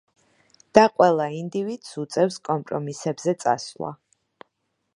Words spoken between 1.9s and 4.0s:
უწევს კომპრომისებზე წასვლა.